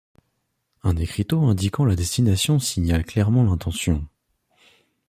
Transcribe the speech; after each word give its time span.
Un 0.81 0.97
écriteau 0.97 1.45
indiquant 1.45 1.85
la 1.85 1.95
destination 1.95 2.57
signale 2.57 3.05
clairement 3.05 3.43
l'intention. 3.43 4.03